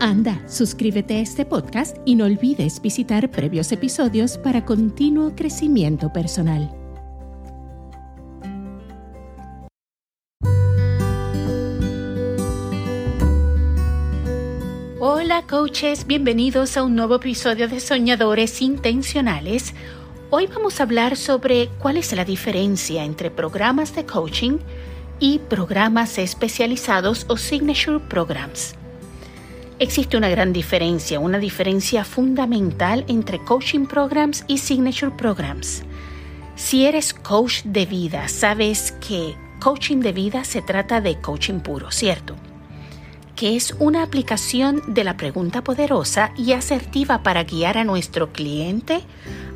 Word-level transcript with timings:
Anda, 0.00 0.42
suscríbete 0.48 1.16
a 1.16 1.20
este 1.20 1.44
podcast 1.44 1.96
y 2.04 2.14
no 2.16 2.24
olvides 2.24 2.80
visitar 2.82 3.30
previos 3.30 3.72
episodios 3.72 4.38
para 4.38 4.64
continuo 4.64 5.34
crecimiento 5.36 6.12
personal. 6.12 6.70
Hola 15.00 15.42
coaches, 15.48 16.06
bienvenidos 16.06 16.76
a 16.76 16.82
un 16.82 16.96
nuevo 16.96 17.16
episodio 17.16 17.68
de 17.68 17.80
Soñadores 17.80 18.62
Intencionales. 18.62 19.74
Hoy 20.30 20.48
vamos 20.48 20.80
a 20.80 20.84
hablar 20.84 21.16
sobre 21.16 21.68
cuál 21.78 21.98
es 21.98 22.12
la 22.12 22.24
diferencia 22.24 23.04
entre 23.04 23.30
programas 23.30 23.94
de 23.94 24.04
coaching 24.04 24.58
y 25.20 25.38
programas 25.38 26.18
especializados 26.18 27.26
o 27.28 27.36
signature 27.36 28.00
programs. 28.00 28.74
Existe 29.80 30.16
una 30.16 30.28
gran 30.28 30.52
diferencia, 30.52 31.18
una 31.18 31.40
diferencia 31.40 32.04
fundamental 32.04 33.04
entre 33.08 33.40
coaching 33.40 33.86
programs 33.86 34.44
y 34.46 34.58
signature 34.58 35.10
programs. 35.10 35.82
Si 36.54 36.86
eres 36.86 37.12
coach 37.12 37.64
de 37.64 37.84
vida, 37.84 38.28
sabes 38.28 38.92
que 39.06 39.34
coaching 39.58 39.98
de 39.98 40.12
vida 40.12 40.44
se 40.44 40.62
trata 40.62 41.00
de 41.00 41.20
coaching 41.20 41.58
puro, 41.58 41.90
¿cierto? 41.90 42.36
Que 43.34 43.56
es 43.56 43.74
una 43.80 44.04
aplicación 44.04 44.94
de 44.94 45.02
la 45.02 45.16
pregunta 45.16 45.64
poderosa 45.64 46.32
y 46.36 46.52
asertiva 46.52 47.24
para 47.24 47.42
guiar 47.42 47.76
a 47.76 47.82
nuestro 47.82 48.32
cliente 48.32 49.00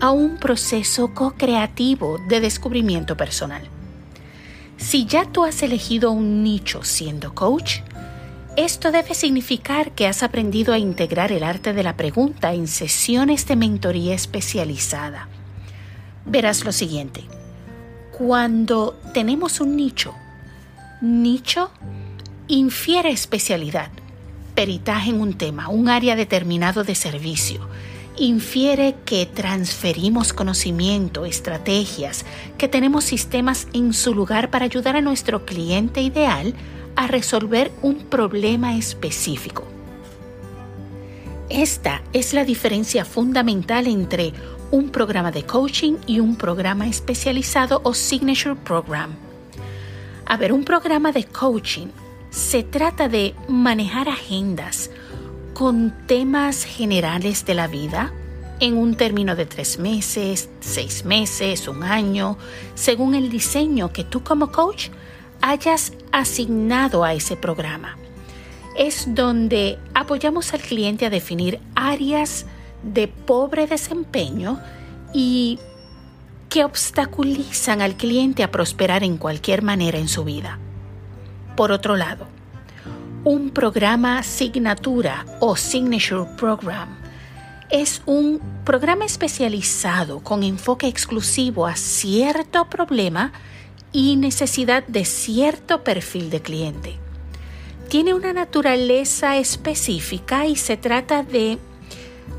a 0.00 0.10
un 0.10 0.38
proceso 0.38 1.14
co-creativo 1.14 2.18
de 2.28 2.40
descubrimiento 2.40 3.16
personal. 3.16 3.62
Si 4.76 5.06
ya 5.06 5.24
tú 5.24 5.44
has 5.44 5.62
elegido 5.62 6.10
un 6.10 6.42
nicho 6.42 6.82
siendo 6.82 7.32
coach, 7.32 7.80
esto 8.64 8.92
debe 8.92 9.14
significar 9.14 9.92
que 9.92 10.06
has 10.06 10.22
aprendido 10.22 10.74
a 10.74 10.78
integrar 10.78 11.32
el 11.32 11.44
arte 11.44 11.72
de 11.72 11.82
la 11.82 11.96
pregunta 11.96 12.52
en 12.52 12.68
sesiones 12.68 13.46
de 13.46 13.56
mentoría 13.56 14.14
especializada. 14.14 15.28
Verás 16.26 16.64
lo 16.64 16.72
siguiente. 16.72 17.24
Cuando 18.12 19.00
tenemos 19.14 19.60
un 19.60 19.76
nicho, 19.76 20.14
nicho 21.00 21.70
infiere 22.48 23.10
especialidad, 23.10 23.90
peritaje 24.54 25.10
en 25.10 25.20
un 25.20 25.34
tema, 25.34 25.68
un 25.68 25.88
área 25.88 26.14
determinado 26.14 26.84
de 26.84 26.94
servicio. 26.94 27.66
Infiere 28.18 28.96
que 29.06 29.24
transferimos 29.24 30.34
conocimiento, 30.34 31.24
estrategias, 31.24 32.26
que 32.58 32.68
tenemos 32.68 33.04
sistemas 33.04 33.68
en 33.72 33.94
su 33.94 34.14
lugar 34.14 34.50
para 34.50 34.66
ayudar 34.66 34.96
a 34.96 35.00
nuestro 35.00 35.46
cliente 35.46 36.02
ideal 36.02 36.54
a 37.00 37.06
resolver 37.06 37.72
un 37.80 38.04
problema 38.10 38.76
específico. 38.76 39.64
Esta 41.48 42.02
es 42.12 42.34
la 42.34 42.44
diferencia 42.44 43.06
fundamental 43.06 43.86
entre 43.86 44.34
un 44.70 44.90
programa 44.90 45.30
de 45.32 45.44
coaching 45.44 45.94
y 46.06 46.20
un 46.20 46.36
programa 46.36 46.86
especializado 46.86 47.80
o 47.84 47.94
signature 47.94 48.54
program. 48.54 49.14
A 50.26 50.36
ver, 50.36 50.52
un 50.52 50.62
programa 50.62 51.10
de 51.10 51.24
coaching 51.24 51.86
se 52.28 52.64
trata 52.64 53.08
de 53.08 53.34
manejar 53.48 54.10
agendas 54.10 54.90
con 55.54 55.94
temas 56.06 56.64
generales 56.64 57.46
de 57.46 57.54
la 57.54 57.66
vida 57.66 58.12
en 58.60 58.76
un 58.76 58.94
término 58.94 59.36
de 59.36 59.46
tres 59.46 59.78
meses, 59.78 60.50
seis 60.60 61.06
meses, 61.06 61.66
un 61.66 61.82
año, 61.82 62.36
según 62.74 63.14
el 63.14 63.30
diseño 63.30 63.90
que 63.90 64.04
tú 64.04 64.22
como 64.22 64.52
coach 64.52 64.90
hayas 65.42 65.92
asignado 66.12 67.04
a 67.04 67.14
ese 67.14 67.36
programa. 67.36 67.96
Es 68.76 69.14
donde 69.14 69.78
apoyamos 69.94 70.54
al 70.54 70.60
cliente 70.60 71.06
a 71.06 71.10
definir 71.10 71.60
áreas 71.74 72.46
de 72.82 73.08
pobre 73.08 73.66
desempeño 73.66 74.60
y 75.12 75.58
que 76.48 76.64
obstaculizan 76.64 77.82
al 77.82 77.96
cliente 77.96 78.42
a 78.42 78.50
prosperar 78.50 79.04
en 79.04 79.16
cualquier 79.16 79.62
manera 79.62 79.98
en 79.98 80.08
su 80.08 80.24
vida. 80.24 80.58
Por 81.56 81.72
otro 81.72 81.96
lado, 81.96 82.26
un 83.24 83.50
programa 83.50 84.18
asignatura 84.18 85.26
o 85.40 85.56
signature 85.56 86.24
program 86.36 87.00
es 87.70 88.02
un 88.04 88.40
programa 88.64 89.04
especializado 89.04 90.20
con 90.20 90.42
enfoque 90.42 90.88
exclusivo 90.88 91.66
a 91.66 91.76
cierto 91.76 92.68
problema 92.68 93.32
y 93.92 94.16
necesidad 94.16 94.86
de 94.86 95.04
cierto 95.04 95.82
perfil 95.82 96.30
de 96.30 96.40
cliente. 96.40 96.96
Tiene 97.88 98.14
una 98.14 98.32
naturaleza 98.32 99.36
específica 99.36 100.46
y 100.46 100.56
se 100.56 100.76
trata 100.76 101.22
de 101.22 101.58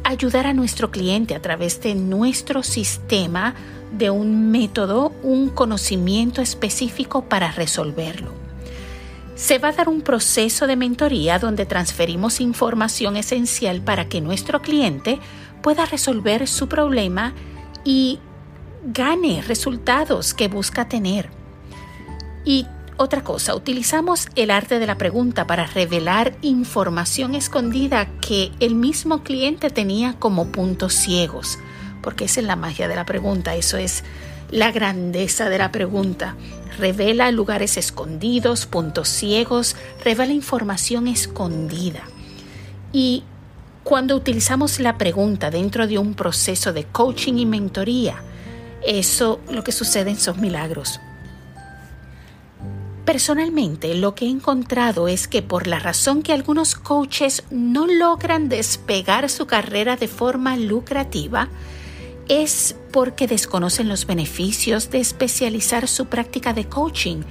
ayudar 0.04 0.48
a 0.48 0.54
nuestro 0.54 0.92
cliente 0.92 1.36
a 1.36 1.42
través 1.42 1.82
de 1.82 1.96
nuestro 1.96 2.64
sistema, 2.64 3.54
de 3.92 4.10
un 4.10 4.52
método, 4.52 5.12
un 5.24 5.50
conocimiento 5.50 6.42
específico 6.42 7.26
para 7.26 7.52
resolverlo. 7.52 8.32
Se 9.36 9.58
va 9.58 9.70
a 9.70 9.74
dar 9.74 9.90
un 9.90 10.02
proceso 10.02 10.68
de 10.68 10.76
mentoría 10.76 11.40
donde 11.40 11.66
transferimos 11.66 12.40
información 12.40 13.18
esencial 13.18 13.82
para 13.82 14.08
que 14.08 14.22
nuestro 14.22 14.62
cliente 14.62 15.20
pueda 15.62 15.86
resolver 15.86 16.48
su 16.48 16.70
problema 16.70 17.34
y 17.84 18.20
gane 18.84 19.42
resultados 19.42 20.34
que 20.34 20.48
busca 20.48 20.88
tener. 20.88 21.41
Y 22.46 22.66
otra 22.98 23.24
cosa, 23.24 23.56
utilizamos 23.56 24.28
el 24.36 24.52
arte 24.52 24.78
de 24.78 24.86
la 24.86 24.98
pregunta 24.98 25.48
para 25.48 25.66
revelar 25.66 26.36
información 26.42 27.34
escondida 27.34 28.08
que 28.22 28.52
el 28.60 28.76
mismo 28.76 29.24
cliente 29.24 29.70
tenía 29.70 30.14
como 30.20 30.52
puntos 30.52 30.94
ciegos, 30.94 31.58
porque 32.04 32.26
esa 32.26 32.42
es 32.42 32.46
la 32.46 32.56
magia 32.56 32.88
de 32.88 32.96
la 32.96 33.06
pregunta, 33.06 33.56
eso 33.56 33.78
es 33.78 34.04
la 34.52 34.72
grandeza 34.72 35.50
de 35.50 35.58
la 35.58 35.72
pregunta. 35.72 36.36
Revela 36.78 37.32
lugares 37.32 37.78
escondidos, 37.78 38.66
puntos 38.66 39.10
ciegos, 39.10 39.76
revela 40.04 40.34
información 40.34 41.08
escondida. 41.08 42.04
Y 42.94 43.24
cuando 43.84 44.16
utilizamos 44.16 44.80
la 44.80 44.98
pregunta 44.98 45.50
dentro 45.50 45.88
de 45.88 45.98
un 45.98 46.14
proceso 46.14 46.72
de 46.72 46.84
coaching 46.84 47.36
y 47.36 47.46
mentoría, 47.46 48.22
eso 48.86 49.40
lo 49.50 49.64
que 49.64 49.72
sucede 49.72 50.16
son 50.16 50.40
milagros. 50.40 51.00
Personalmente, 53.12 53.94
lo 53.94 54.16
que 54.16 54.24
he 54.24 54.30
encontrado 54.30 55.10
es 55.10 55.28
que 55.28 55.42
por 55.42 55.68
la 55.68 55.80
razón 55.80 56.24
que 56.24 56.32
algunos 56.32 56.76
coaches 56.76 57.44
no 57.52 57.86
logran 57.86 58.48
despegar 58.48 59.30
su 59.30 59.48
carrera 59.48 59.98
de 59.98 60.08
forma 60.08 60.56
lucrativa, 60.56 61.50
es 62.30 62.74
porque 62.94 63.28
desconocen 63.28 63.90
los 63.90 64.06
beneficios 64.06 64.92
de 64.92 65.02
especializar 65.02 65.90
su 65.90 66.06
práctica 66.06 66.54
de 66.54 66.70
coaching 66.70 67.24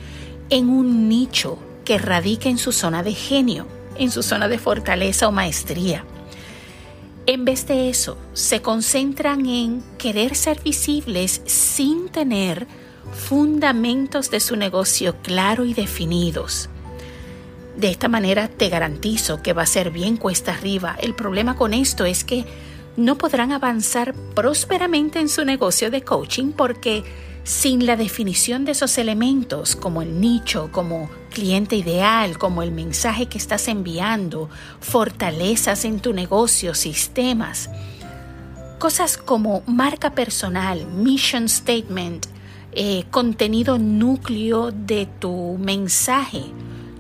en 0.51 0.69
un 0.69 1.09
nicho 1.09 1.59
que 1.87 1.97
radica 1.97 2.51
en 2.51 2.59
su 2.59 2.73
zona 2.73 3.03
de 3.03 3.15
genio, 3.15 3.67
en 3.97 4.11
su 4.11 4.23
zona 4.23 4.49
de 4.49 4.59
fortaleza 4.59 5.29
o 5.29 5.33
maestría. 5.33 6.05
En 7.25 7.47
vez 7.47 7.67
de 7.67 7.89
eso, 7.89 8.19
se 8.35 8.61
concentran 8.61 9.47
en 9.47 9.83
querer 9.97 10.37
ser 10.37 10.61
visibles 10.61 11.41
sin 11.47 12.11
tener 12.11 12.67
fundamentos 13.13 14.31
de 14.31 14.41
su 14.41 14.57
negocio 14.57 15.17
claro 15.23 15.65
y 15.65 15.75
definidos. 15.75 16.69
De 17.77 17.91
esta 17.91 18.09
manera 18.09 18.49
te 18.49 18.69
garantizo 18.69 19.43
que 19.43 19.53
va 19.53 19.63
a 19.63 19.67
ser 19.67 19.91
bien 19.91 20.17
cuesta 20.17 20.53
arriba. 20.53 20.97
El 21.01 21.15
problema 21.15 21.57
con 21.57 21.73
esto 21.73 22.05
es 22.05 22.25
que 22.25 22.45
no 22.97 23.17
podrán 23.17 23.53
avanzar 23.53 24.15
prósperamente 24.35 25.21
en 25.21 25.29
su 25.29 25.45
negocio 25.45 25.91
de 25.91 26.03
coaching 26.03 26.53
porque 26.53 27.05
sin 27.45 27.87
la 27.87 27.97
definición 27.97 28.65
de 28.65 28.73
esos 28.73 28.99
elementos 28.99 29.77
como 29.77 30.03
el 30.03 30.21
nicho, 30.21 30.71
como 30.73 31.09
cliente 31.31 31.77
ideal, 31.77 32.39
como 32.39 32.63
el 32.63 32.71
mensaje 32.71 33.27
que 33.27 33.39
estás 33.39 33.69
enviando, 33.69 34.51
fortalezas 34.81 35.85
en 35.85 36.01
tu 36.01 36.13
negocio, 36.13 36.75
sistemas, 36.75 37.71
cosas 38.79 39.17
como 39.17 39.63
marca 39.67 40.15
personal, 40.15 40.87
mission 40.87 41.49
statement, 41.49 42.27
eh, 42.73 43.05
contenido 43.11 43.79
núcleo 43.79 44.71
de 44.71 45.07
tu 45.07 45.59
mensaje 45.59 46.45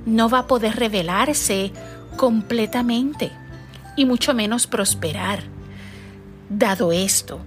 no 0.06 0.28
va 0.28 0.40
a 0.40 0.46
poder 0.46 0.76
revelarse 0.76 1.72
completamente 2.16 3.30
y 3.96 4.04
mucho 4.04 4.34
menos 4.34 4.66
prosperar. 4.66 5.44
Dado 6.48 6.92
esto, 6.92 7.40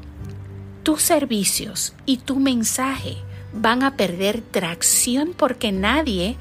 tus 0.84 1.02
servicios 1.02 1.94
y 2.06 2.18
tu 2.18 2.38
mensaje 2.40 3.18
van 3.54 3.84
a 3.84 3.96
perder 3.98 4.42
tracción 4.42 5.34
porque 5.36 5.72
nadie 5.72 6.38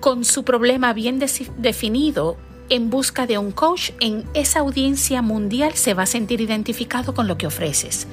con 0.00 0.24
su 0.24 0.44
problema 0.44 0.92
bien 0.92 1.18
definido 1.58 2.36
en 2.68 2.90
busca 2.90 3.26
de 3.26 3.38
un 3.38 3.50
coach 3.50 3.90
en 4.00 4.24
esa 4.34 4.60
audiencia 4.60 5.22
mundial 5.22 5.74
se 5.74 5.94
va 5.94 6.04
a 6.04 6.06
sentir 6.06 6.40
identificado 6.40 7.14
con 7.14 7.26
lo 7.26 7.38
que 7.38 7.46
ofreces, 7.46 8.06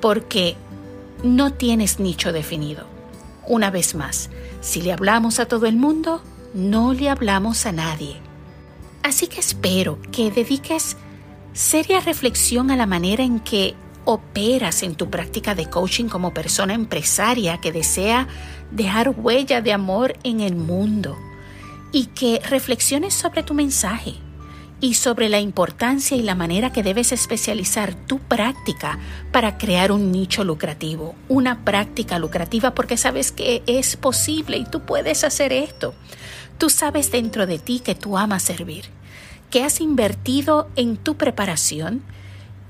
porque 0.00 0.56
no 1.22 1.52
tienes 1.52 2.00
nicho 2.00 2.32
definido. 2.32 2.86
Una 3.46 3.70
vez 3.70 3.94
más, 3.94 4.30
si 4.60 4.82
le 4.82 4.92
hablamos 4.92 5.38
a 5.38 5.46
todo 5.46 5.66
el 5.66 5.76
mundo, 5.76 6.22
no 6.54 6.92
le 6.92 7.08
hablamos 7.08 7.66
a 7.66 7.72
nadie. 7.72 8.16
Así 9.02 9.28
que 9.28 9.40
espero 9.40 9.98
que 10.10 10.30
dediques 10.30 10.96
seria 11.52 12.00
reflexión 12.00 12.70
a 12.70 12.76
la 12.76 12.86
manera 12.86 13.22
en 13.22 13.40
que 13.40 13.74
operas 14.04 14.82
en 14.82 14.94
tu 14.94 15.10
práctica 15.10 15.54
de 15.54 15.68
coaching 15.68 16.06
como 16.06 16.34
persona 16.34 16.74
empresaria 16.74 17.58
que 17.58 17.72
desea 17.72 18.28
dejar 18.70 19.14
huella 19.16 19.60
de 19.60 19.72
amor 19.72 20.16
en 20.22 20.40
el 20.40 20.54
mundo 20.54 21.16
y 21.92 22.06
que 22.06 22.40
reflexiones 22.48 23.14
sobre 23.14 23.42
tu 23.42 23.54
mensaje 23.54 24.14
y 24.80 24.94
sobre 24.94 25.28
la 25.28 25.40
importancia 25.40 26.16
y 26.16 26.22
la 26.22 26.34
manera 26.34 26.72
que 26.72 26.82
debes 26.82 27.12
especializar 27.12 27.94
tu 27.94 28.18
práctica 28.18 28.98
para 29.32 29.56
crear 29.56 29.90
un 29.90 30.12
nicho 30.12 30.44
lucrativo, 30.44 31.14
una 31.28 31.64
práctica 31.64 32.18
lucrativa 32.18 32.74
porque 32.74 32.96
sabes 32.96 33.32
que 33.32 33.62
es 33.66 33.96
posible 33.96 34.58
y 34.58 34.64
tú 34.64 34.80
puedes 34.80 35.24
hacer 35.24 35.52
esto. 35.52 35.94
Tú 36.58 36.68
sabes 36.70 37.10
dentro 37.10 37.46
de 37.46 37.58
ti 37.58 37.80
que 37.80 37.94
tú 37.94 38.18
amas 38.18 38.42
servir, 38.42 38.84
que 39.50 39.62
has 39.62 39.80
invertido 39.80 40.68
en 40.76 40.96
tu 40.96 41.16
preparación 41.16 42.02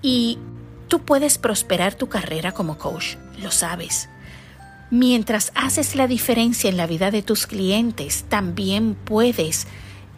y 0.00 0.38
tú 0.88 1.02
puedes 1.02 1.38
prosperar 1.38 1.94
tu 1.94 2.08
carrera 2.08 2.52
como 2.52 2.78
coach, 2.78 3.16
lo 3.40 3.50
sabes. 3.50 4.08
Mientras 4.90 5.50
haces 5.56 5.96
la 5.96 6.06
diferencia 6.06 6.70
en 6.70 6.76
la 6.76 6.86
vida 6.86 7.10
de 7.10 7.22
tus 7.22 7.48
clientes, 7.48 8.24
también 8.28 8.94
puedes 8.94 9.66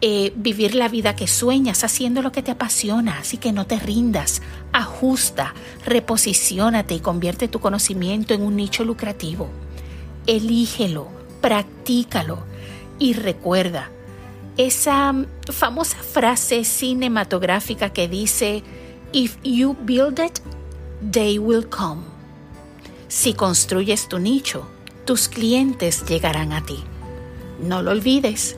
eh, 0.01 0.31
vivir 0.35 0.75
la 0.75 0.87
vida 0.87 1.15
que 1.15 1.27
sueñas 1.27 1.83
haciendo 1.83 2.21
lo 2.21 2.31
que 2.31 2.41
te 2.41 2.51
apasiona, 2.51 3.19
así 3.19 3.37
que 3.37 3.51
no 3.51 3.65
te 3.65 3.79
rindas, 3.79 4.41
ajusta, 4.71 5.53
reposiciónate 5.85 6.95
y 6.95 6.99
convierte 6.99 7.47
tu 7.47 7.59
conocimiento 7.59 8.33
en 8.33 8.41
un 8.41 8.55
nicho 8.55 8.85
lucrativo. 8.85 9.49
Elígelo, 10.25 11.09
practícalo 11.41 12.39
y 12.97 13.13
recuerda 13.13 13.91
esa 14.59 15.15
famosa 15.51 15.97
frase 15.97 16.65
cinematográfica 16.65 17.91
que 17.91 18.07
dice, 18.09 18.63
If 19.13 19.37
you 19.43 19.75
build 19.85 20.19
it, 20.19 20.39
they 21.11 21.39
will 21.39 21.67
come. 21.67 22.03
Si 23.07 23.33
construyes 23.33 24.07
tu 24.07 24.19
nicho, 24.19 24.67
tus 25.05 25.29
clientes 25.29 26.05
llegarán 26.05 26.51
a 26.51 26.63
ti. 26.63 26.83
No 27.59 27.81
lo 27.81 27.91
olvides. 27.91 28.57